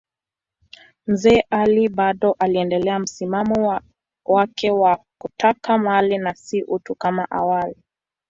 [1.07, 3.81] Mzee Ali bado aliendelea msimamo
[4.25, 7.75] wake wa kutaka mali na si utu kama awali.